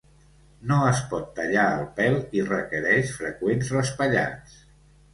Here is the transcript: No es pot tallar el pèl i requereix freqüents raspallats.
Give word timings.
No 0.71 0.77
es 0.91 1.01
pot 1.11 1.27
tallar 1.41 1.67
el 1.75 1.85
pèl 2.01 2.19
i 2.41 2.47
requereix 2.49 3.15
freqüents 3.21 3.75
raspallats. 3.79 4.61